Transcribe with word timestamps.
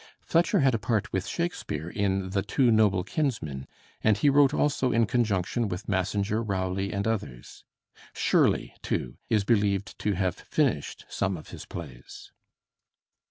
Fletcher 0.19 0.61
had 0.61 0.73
a 0.73 0.79
part 0.79 1.13
with 1.13 1.27
Shakespeare 1.27 1.87
in 1.87 2.31
the 2.31 2.41
'Two 2.41 2.71
Noble 2.71 3.03
Kinsmen,' 3.03 3.67
and 4.03 4.17
he 4.17 4.31
wrote 4.31 4.51
also 4.51 4.91
in 4.91 5.05
conjunction 5.05 5.67
with 5.67 5.87
Massinger, 5.87 6.41
Rowley, 6.41 6.91
and 6.91 7.05
others; 7.07 7.65
Shirley, 8.15 8.73
too, 8.81 9.17
is 9.29 9.43
believed 9.43 9.99
to 9.99 10.13
have 10.13 10.33
finished 10.33 11.05
some 11.07 11.37
of 11.37 11.49
his 11.49 11.67
plays. 11.67 12.31